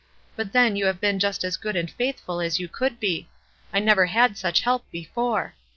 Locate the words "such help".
4.35-4.89